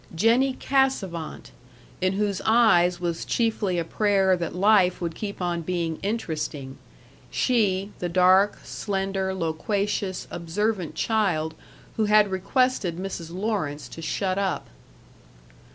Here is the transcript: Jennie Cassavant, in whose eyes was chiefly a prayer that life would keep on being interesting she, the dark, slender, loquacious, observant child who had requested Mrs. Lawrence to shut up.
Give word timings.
Jennie 0.15 0.53
Cassavant, 0.59 1.51
in 2.01 2.13
whose 2.13 2.41
eyes 2.43 2.99
was 2.99 3.23
chiefly 3.23 3.77
a 3.77 3.83
prayer 3.85 4.35
that 4.35 4.55
life 4.55 4.99
would 4.99 5.13
keep 5.13 5.39
on 5.43 5.61
being 5.61 5.97
interesting 6.01 6.79
she, 7.29 7.91
the 7.99 8.09
dark, 8.09 8.57
slender, 8.63 9.31
loquacious, 9.31 10.27
observant 10.31 10.95
child 10.95 11.53
who 11.97 12.05
had 12.05 12.31
requested 12.31 12.97
Mrs. 12.97 13.31
Lawrence 13.31 13.87
to 13.89 14.01
shut 14.01 14.39
up. 14.39 14.69